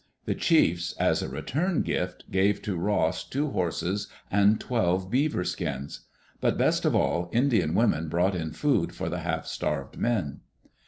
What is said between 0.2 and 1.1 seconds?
The chiefs,